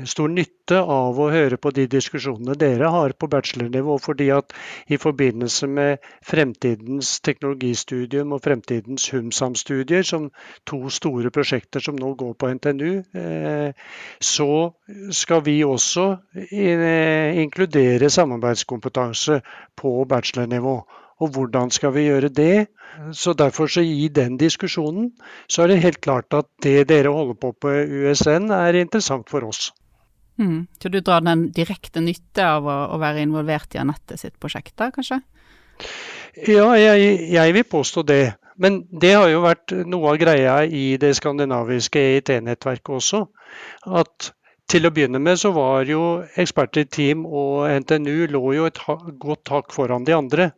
[0.08, 3.98] stor nytte av å høre på de diskusjonene dere har på bachelornivå.
[3.98, 4.52] fordi at
[4.88, 10.30] i forbindelse med fremtidens teknologistudium og fremtidens HUMSAM-studier, som
[10.64, 13.72] to store prosjekter som nå går på NTNU, eh,
[14.20, 14.72] så
[15.10, 19.40] skal vi også eh, inkludere samarbeidskompetanse
[19.76, 20.80] på bachelornivå.
[21.20, 22.66] Og hvordan skal vi gjøre det?
[23.12, 25.10] Så derfor så i den diskusjonen
[25.48, 29.44] så er det helt klart at det dere holder på på USN er interessant for
[29.48, 29.70] oss.
[30.36, 30.66] Mm.
[30.82, 34.76] Så du drar den direkte nytte av å, å være involvert i Anette sitt prosjekt
[34.76, 35.22] da, kanskje?
[36.44, 38.36] Ja, jeg, jeg, vil påstå det.
[38.60, 43.24] Men det har jo vært noe av greia i det skandinaviske EIT-nettverket også.
[43.88, 44.32] At
[44.68, 48.80] til å begynne med så var jo eksperter i team og NTNU lå jo et
[49.22, 50.50] godt hakk foran de andre.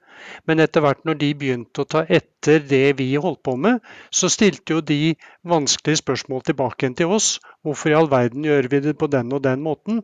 [0.47, 4.31] Men etter hvert når de begynte å ta etter det vi holdt på med, så
[4.33, 5.15] stilte jo de
[5.49, 7.29] vanskelige spørsmål tilbake til oss.
[7.67, 10.03] Hvorfor i all verden gjør vi det på den og den måten?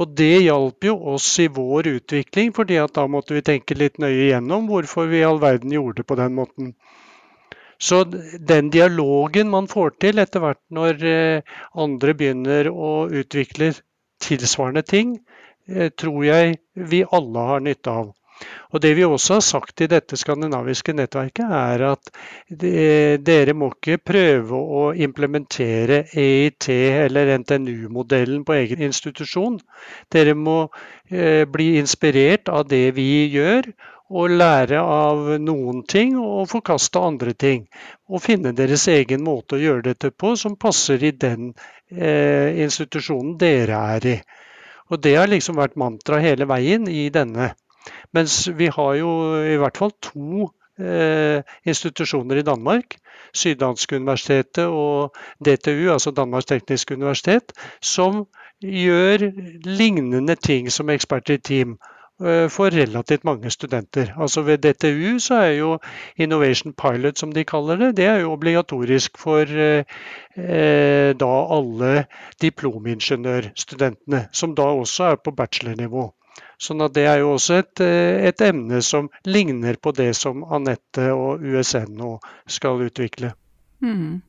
[0.00, 4.00] Og det hjalp jo oss i vår utvikling, fordi at da måtte vi tenke litt
[4.00, 6.74] nøye igjennom hvorfor vi i all verden gjorde det på den måten.
[7.80, 13.72] Så den dialogen man får til etter hvert når eh, andre begynner å utvikle
[14.20, 15.14] tilsvarende ting,
[15.68, 16.58] eh, tror jeg
[16.92, 18.10] vi alle har nytte av.
[18.70, 22.10] Og Det vi også har sagt i dette skandinaviske nettverket, er at
[23.26, 29.58] dere må ikke prøve å implementere EIT eller NTNU-modellen på egen institusjon.
[30.12, 30.58] Dere må
[31.10, 33.72] eh, bli inspirert av det vi gjør,
[34.10, 37.66] og lære av noen ting og forkaste andre ting.
[38.10, 41.52] Og finne deres egen måte å gjøre dette på som passer i den
[41.94, 44.16] eh, institusjonen dere er i.
[44.90, 47.52] Og det har liksom vært mantra hele veien i denne.
[48.12, 49.10] Mens vi har jo
[49.42, 50.48] i hvert fall to
[50.80, 52.96] eh, institusjoner i Danmark.
[53.34, 58.24] Syddansk universitetet og DTU, altså Danmarks tekniske universitet, som
[58.60, 59.30] gjør
[59.64, 61.78] lignende ting som eksperter i team.
[62.20, 64.12] Eh, for relativt mange studenter.
[64.20, 65.78] Altså Ved DTU så er jo
[66.16, 69.84] Innovation Pilot, som de kaller det, det er jo obligatorisk for eh,
[70.36, 72.04] eh da alle
[72.42, 76.12] diplomingeniørstudentene, som da også er på bachelornivå.
[76.60, 80.44] Sånn at Det er jo også et, eh, et emne som ligner på det som
[80.44, 83.32] Anette og USN nå skal utvikle.
[83.80, 84.20] Mm.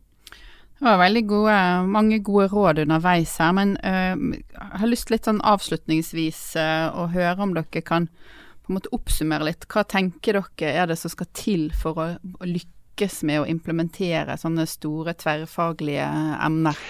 [0.82, 1.56] Det var veldig gode,
[1.94, 7.06] mange gode råd underveis her, men uh, jeg har lyst litt sånn avslutningsvis uh, å
[7.14, 9.68] høre om dere kan på en måte oppsummere litt.
[9.70, 14.40] Hva tenker dere er det som skal til for å, å lykkes med å implementere
[14.42, 16.08] sånne store tverrfaglige
[16.48, 16.82] emner?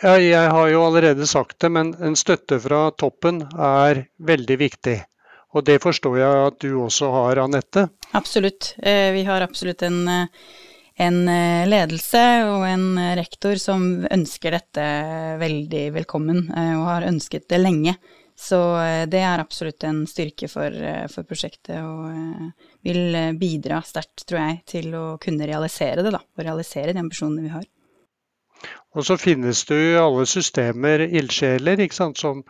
[0.00, 4.96] Ja, jeg har jo allerede sagt det, men en støtte fra toppen er veldig viktig.
[5.52, 7.88] Og det forstår jeg at du også har, Anette?
[8.16, 8.74] Absolutt.
[8.78, 10.06] Eh, vi har absolutt en
[11.00, 14.86] en eh, ledelse og en eh, rektor som ønsker dette
[15.40, 17.94] veldig velkommen, eh, og har ønsket det lenge.
[18.40, 18.56] Så
[19.12, 20.72] det er absolutt en styrke for,
[21.12, 26.22] for prosjektet, og vil bidra sterkt, tror jeg, til å kunne realisere det, da.
[26.24, 27.66] Og realisere de ambisjonene vi har.
[28.94, 31.82] Og så finnes det jo i alle systemer ildsjeler
[32.18, 32.42] som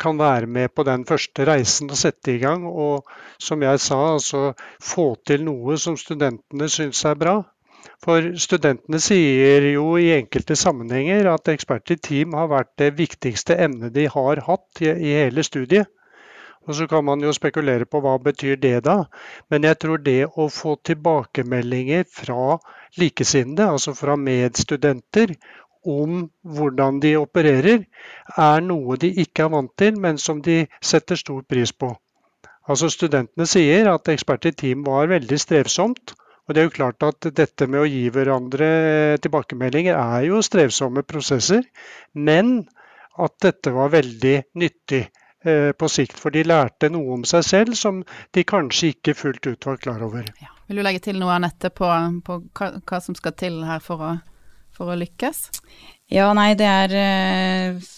[0.00, 2.64] kan være med på den første reisen og sette i gang.
[2.66, 4.52] Og som jeg sa, altså
[4.92, 7.36] få til noe som studentene syns er bra.
[8.04, 13.56] For studentene sier jo i enkelte sammenhenger at ekspert i team har vært det viktigste
[13.60, 15.90] emnet de har hatt i hele studiet.
[16.68, 19.04] Og Så kan man jo spekulere på hva betyr det da.
[19.50, 22.58] Men jeg tror det å få tilbakemeldinger fra
[23.00, 25.34] likesinnede, altså fra medstudenter,
[25.86, 27.86] om hvordan de opererer,
[28.36, 31.94] er noe de ikke er vant til, men som de setter stor pris på.
[32.68, 36.12] Altså Studentene sier at ekspert i team var veldig strevsomt,
[36.46, 38.68] og det er jo klart at dette med å gi hverandre
[39.22, 41.62] tilbakemeldinger er jo strevsomme prosesser.
[42.14, 42.66] Men
[43.18, 45.04] at dette var veldig nyttig
[45.40, 46.18] på sikt.
[46.20, 48.02] For de lærte noe om seg selv som
[48.36, 50.26] de kanskje ikke fullt ut var klar over.
[50.42, 50.50] Ja.
[50.70, 51.86] Vil du legge til noe, Anette, på,
[52.22, 54.10] på hva, hva, som skal til her for å,
[54.76, 55.40] for å lykkes?
[56.14, 57.88] Ja, nei, det er eh,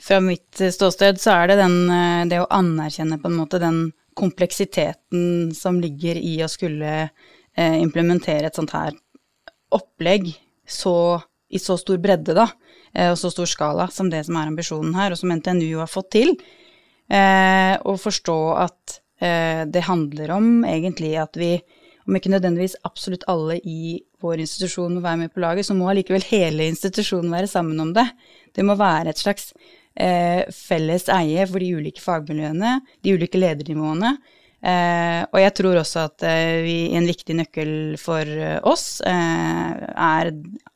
[0.00, 3.82] Fra mitt ståsted så er det den, eh, det å anerkjenne på en måte den
[4.16, 8.96] kompleksiteten som ligger i å skulle eh, implementere et sånt her
[9.74, 10.30] opplegg
[10.64, 11.20] så,
[11.52, 12.48] i så stor bredde, da,
[12.94, 15.92] eh, og så stor skala som det som er ambisjonen her, og som NTNU har
[15.92, 16.38] fått til.
[17.12, 21.58] Eh, og forstå at eh, det handler om egentlig at vi,
[22.08, 25.90] om ikke nødvendigvis absolutt alle i vår institusjon må være med på laget, så må
[25.90, 28.06] allikevel hele institusjonen være sammen om det.
[28.56, 29.52] Det må være et slags
[30.00, 34.16] eh, felles eie for de ulike fagmiljøene, de ulike ledernivåene.
[34.64, 40.30] Eh, og jeg tror også at eh, vi, en viktig nøkkel for eh, oss er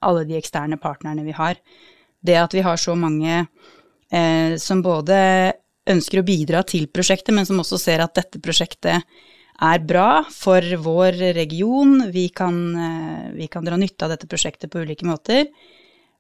[0.04, 1.56] alle de eksterne partnerne vi har.
[2.20, 3.46] Det at vi har så mange
[4.58, 5.16] som både
[5.88, 9.04] ønsker å bidra til prosjektet, men som også ser at dette prosjektet
[9.58, 12.10] er bra for vår region.
[12.12, 15.48] Vi kan, eh, vi kan dra nytte av dette prosjektet på ulike måter.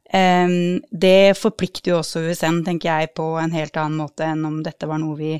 [0.08, 4.88] Det forplikter jo også USN, tenker jeg, på en helt annen måte enn om dette
[4.88, 5.34] var noe vi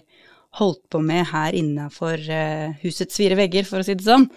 [0.60, 4.28] holdt på med her innafor uh, husets fire vegger, for å si det sånn.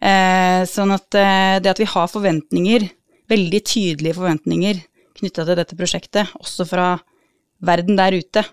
[0.00, 2.88] Uh, sånn at det at vi har forventninger,
[3.28, 4.80] veldig tydelige forventninger
[5.18, 6.88] knytta til dette prosjektet, også fra
[7.64, 8.44] verden der ute,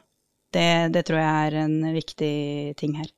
[0.56, 2.36] det, det tror jeg er en viktig
[2.80, 3.10] ting her.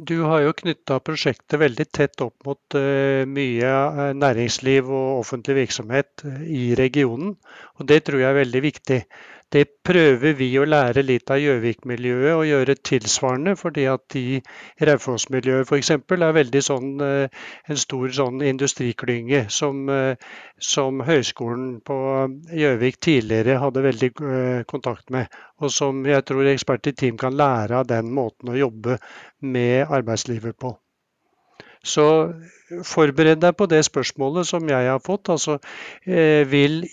[0.00, 3.72] Du har jo knytta prosjektet veldig tett opp mot uh, mye
[4.16, 7.34] næringsliv og offentlig virksomhet i regionen,
[7.76, 9.00] og det tror jeg er veldig viktig.
[9.50, 14.38] Det prøver vi å lære litt av Gjøvik-miljøet og gjøre tilsvarende, fordi at de
[14.86, 15.90] Raufoss-miljøet f.eks.
[15.90, 20.14] er veldig sånn, eh, en stor sånn industriklynge som, eh,
[20.62, 21.98] som Høgskolen på
[22.62, 25.26] Gjøvik tidligere hadde veldig eh, kontakt med,
[25.58, 29.00] og som jeg tror ekspert i team kan lære av den måten å jobbe
[29.42, 30.76] med arbeidslivet på.
[31.82, 32.06] Så
[32.86, 35.32] forbered deg på det spørsmålet som jeg har fått.
[35.32, 35.56] Altså,
[36.04, 36.84] vil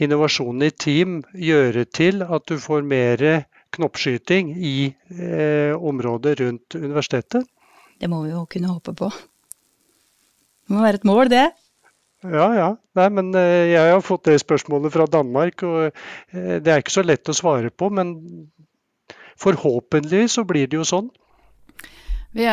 [0.00, 3.24] innovasjonen i team gjøre til at du får mer
[3.76, 4.76] knoppskyting i
[5.14, 7.46] eh, området rundt universitetet?
[8.00, 9.10] Det må vi jo kunne håpe på.
[10.66, 11.48] Det må være et mål, det.
[12.24, 12.68] Ja, ja.
[12.98, 16.98] Nei, men eh, jeg har fått det spørsmålet fra Danmark, og eh, det er ikke
[16.98, 17.88] så lett å svare på.
[17.92, 18.14] Men
[19.40, 21.08] forhåpentligvis så blir det jo sånn.
[22.30, 22.46] Vi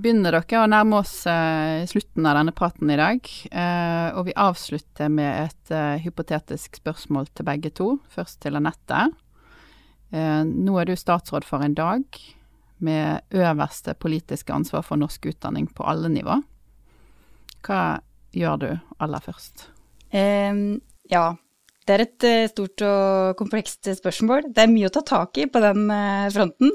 [0.00, 3.26] begynner dere å nærme oss uh, slutten av denne praten i dag.
[3.52, 7.90] Uh, og vi avslutter med et uh, hypotetisk spørsmål til begge to.
[8.14, 9.08] Først til Anette.
[10.08, 12.04] nå er du statsråd for en dag
[12.80, 16.38] med øverste politiske ansvar for norsk utdanning på alle nivå.
[17.66, 18.00] Hva
[18.32, 19.66] gjør du aller først?
[20.08, 20.80] Um,
[21.12, 21.34] ja,
[21.84, 24.48] det er et stort og komplekst spørsmål.
[24.56, 25.84] Det er mye å ta tak i på den
[26.32, 26.72] fronten.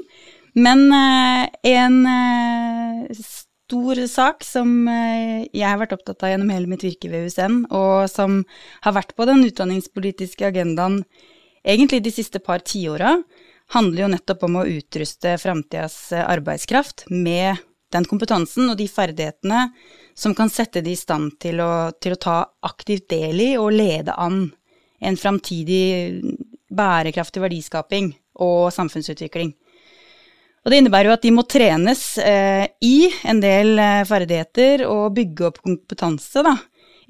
[0.54, 6.70] Men eh, en eh, stor sak som eh, jeg har vært opptatt av gjennom hele
[6.70, 8.42] mitt virke ved USN, og som
[8.86, 11.02] har vært på den utdanningspolitiske agendaen
[11.66, 13.16] egentlig de siste par tiåra,
[13.74, 17.62] handler jo nettopp om å utruste framtidas arbeidskraft med
[17.94, 19.68] den kompetansen og de ferdighetene
[20.18, 22.36] som kan sette de i stand til å, til å ta
[22.66, 24.46] aktivt del i og lede an
[25.04, 26.20] en framtidig
[26.74, 28.12] bærekraftig verdiskaping
[28.44, 29.54] og samfunnsutvikling.
[30.64, 35.12] Og det innebærer jo at de må trenes eh, i en del eh, ferdigheter og
[35.16, 36.54] bygge opp kompetanse da,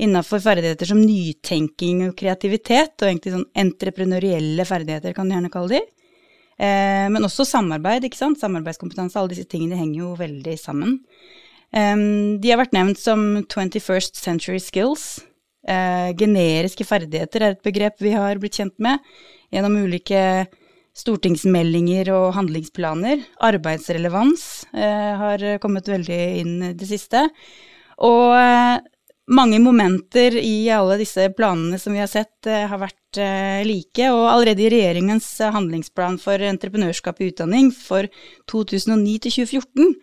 [0.02, 5.76] innafor ferdigheter som nytenking og kreativitet, og egentlig sånn entreprenørielle ferdigheter, kan du gjerne kalle
[5.76, 5.82] de.
[6.58, 8.40] Eh, men også samarbeid, ikke sant.
[8.42, 10.98] Samarbeidskompetanse, alle disse tingene henger jo veldig sammen.
[11.74, 11.94] Eh,
[12.42, 15.22] de har vært nevnt som 21st century skills.
[15.64, 18.98] Eh, generiske ferdigheter er et begrep vi har blitt kjent med
[19.54, 20.20] gjennom ulike
[20.94, 23.22] stortingsmeldinger og handlingsplaner.
[23.42, 27.26] Arbeidsrelevans eh, har kommet veldig inn i det siste.
[28.06, 28.82] Og eh,
[29.34, 34.10] mange momenter i alle disse planene som vi har sett, eh, har vært eh, like.
[34.12, 38.10] Og allerede i regjeringens handlingsplan for entreprenørskap i utdanning for
[38.52, 39.96] 2009 til 2014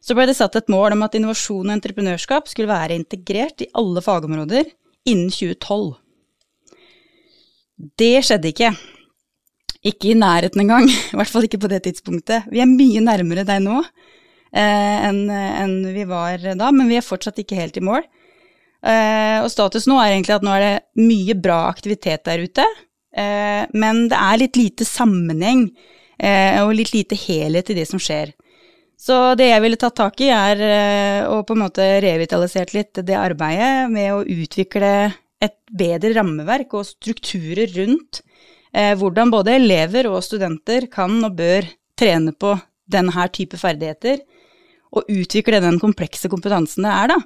[0.00, 3.68] så ble det satt et mål om at innovasjon og entreprenørskap skulle være integrert i
[3.76, 4.70] alle fagområder
[5.10, 5.92] innen 2012.
[8.00, 8.72] Det skjedde ikke.
[9.86, 12.48] Ikke i nærheten engang, i hvert fall ikke på det tidspunktet.
[12.52, 17.06] Vi er mye nærmere deg nå eh, enn en vi var da, men vi er
[17.06, 18.04] fortsatt ikke helt i mål.
[18.80, 22.66] Eh, og status nå er egentlig at nå er det mye bra aktivitet der ute,
[23.12, 25.66] eh, men det er litt lite sammenheng
[26.16, 28.32] eh, og litt lite helhet i det som skjer.
[29.00, 33.00] Så det jeg ville tatt tak i, er eh, å på en måte revitalisert litt
[33.00, 34.92] det arbeidet med å utvikle
[35.40, 38.20] et bedre rammeverk og strukturer rundt
[38.70, 41.66] hvordan både elever og studenter kan og bør
[41.98, 42.52] trene på
[42.90, 44.20] denne type ferdigheter,
[44.90, 47.18] og utvikle den komplekse kompetansen det er, da.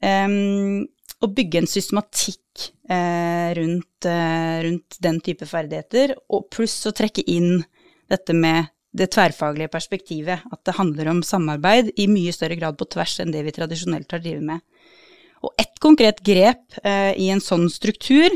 [0.00, 0.88] Um,
[1.20, 7.24] og bygge en systematikk eh, rundt, eh, rundt, den type ferdigheter, og pluss å trekke
[7.28, 7.60] inn
[8.10, 12.88] dette med det tverrfaglige perspektivet, at det handler om samarbeid i mye større grad på
[12.90, 14.64] tvers enn det vi tradisjonelt har drevet med.
[15.44, 18.32] Og ett konkret grep eh, i en sånn struktur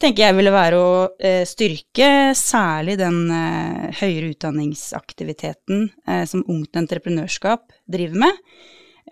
[0.00, 0.90] tenker jeg ville være å
[1.20, 8.44] eh, styrke særlig den eh, høyere utdanningsaktiviteten eh, som Ungt Entreprenørskap driver med.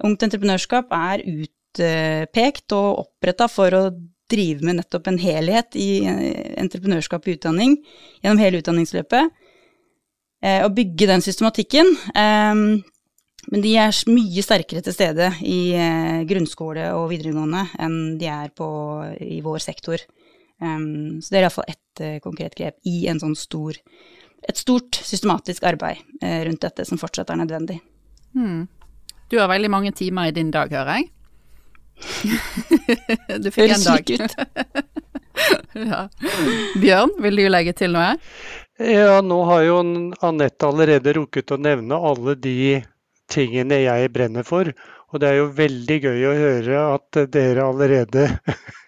[0.04, 3.82] Ungt Entreprenørskap er utpekt og oppretta for å
[4.28, 7.78] drive med nettopp en helhet i eh, entreprenørskap i utdanning
[8.22, 9.34] gjennom hele utdanningsløpet.
[10.44, 11.90] Eh, og bygge den systematikken.
[12.12, 12.54] Eh,
[13.48, 15.72] men de er mye sterkere til stede i
[16.28, 18.66] grunnskole og videregående enn de er på,
[19.24, 20.02] i vår sektor.
[20.58, 23.76] Um, så det er iallfall ett uh, konkret grep i en sånn stor,
[24.48, 27.78] et stort systematisk arbeid uh, rundt dette som fortsatt er nødvendig.
[28.34, 28.66] Hmm.
[29.28, 31.10] Du har veldig mange timer i din dag, hører jeg.
[33.42, 34.10] du fikk en dag.
[34.10, 34.36] ut.
[35.90, 36.04] ja.
[36.78, 38.14] Bjørn, vil du legge til noe?
[38.78, 39.80] Ja, nå har jo
[40.22, 42.78] Anette allerede rukket å nevne alle de
[43.28, 44.70] tingene jeg brenner for.
[45.08, 48.26] Og det er jo veldig gøy å høre at dere allerede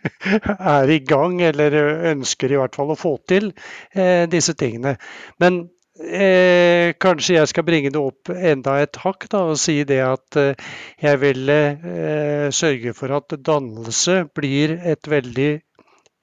[0.76, 1.76] er i gang, eller
[2.12, 3.52] ønsker i hvert fall å få til
[3.94, 4.98] eh, disse tingene.
[5.40, 5.62] Men
[5.96, 10.40] eh, kanskje jeg skal bringe det opp enda et hakk da, og si det at
[10.40, 10.68] eh,
[11.00, 15.50] jeg vil eh, sørge for at dannelse blir et veldig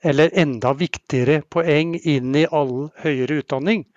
[0.08, 3.88] eller enda viktigere poeng inn i all høyere utdanning.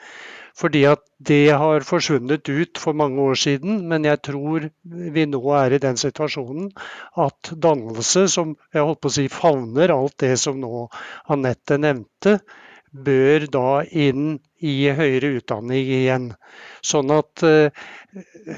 [0.60, 4.66] Fordi at det har forsvunnet ut for mange år siden, men jeg tror
[5.16, 6.68] vi nå er i den situasjonen
[7.24, 10.84] at dannelse, som jeg holdt på å si favner alt det som nå
[11.32, 12.40] Anette nevnte,
[12.90, 16.26] bør da inn i høyere utdanning igjen.
[16.84, 17.70] Sånn at uh,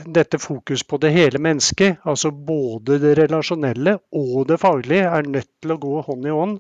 [0.08, 5.50] dette fokus på det hele mennesket, altså både det relasjonelle og det faglige, er nødt
[5.60, 6.58] til å gå hånd i hånd.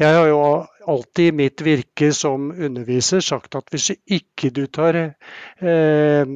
[0.00, 0.40] Jeg har jo
[0.88, 6.30] alltid i mitt virke som underviser sagt at hvis ikke du tar eh,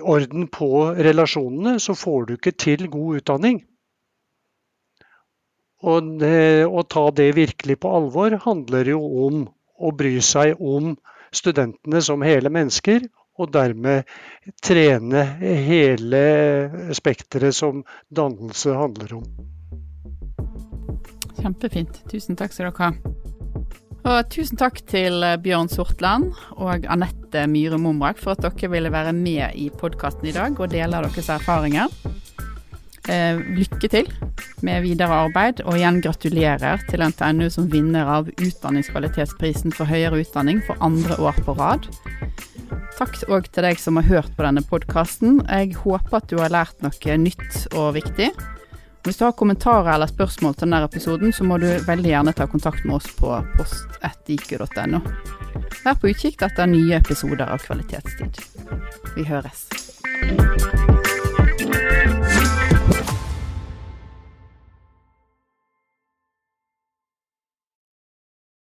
[0.00, 3.60] orden på relasjonene, så får du ikke til god utdanning.
[5.86, 9.44] Og å ta det virkelig på alvor handler jo om
[9.76, 10.94] å bry seg om
[11.36, 13.04] studentene som hele mennesker,
[13.36, 14.08] og dermed
[14.64, 15.26] trene
[15.68, 16.24] hele
[16.96, 19.28] spekteret som dannelse handler om.
[21.40, 22.02] Kjempefint.
[22.10, 23.14] Tusen takk skal dere ha.
[24.06, 28.92] Og tusen takk til eh, Bjørn Sortland og Anette Myhre Momrak for at dere ville
[28.94, 31.90] være med i podkasten i dag og dele deres erfaringer.
[33.10, 34.08] Eh, lykke til
[34.66, 40.62] med videre arbeid, og igjen gratulerer til NTNU som vinner av Utdanningskvalitetsprisen for høyere utdanning
[40.66, 41.86] for andre år på rad.
[42.96, 45.42] Takk òg til deg som har hørt på denne podkasten.
[45.44, 48.30] Jeg håper at du har lært noe nytt og viktig.
[49.06, 52.48] Hvis du har kommentarer eller spørsmål til denne episoden, så må du veldig gjerne ta
[52.50, 54.98] kontakt med oss på post1iq.no.
[55.84, 58.42] Vær på utkikk etter nye episoder av Kvalitetstid.
[59.14, 59.68] Vi høres.